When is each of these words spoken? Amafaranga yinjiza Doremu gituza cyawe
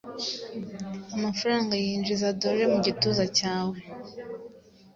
Amafaranga 1.15 1.73
yinjiza 1.83 2.27
Doremu 2.41 2.77
gituza 2.85 3.25
cyawe 3.37 3.77